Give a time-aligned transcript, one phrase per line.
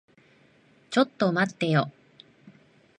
[0.89, 1.91] ちょっと待ってよ。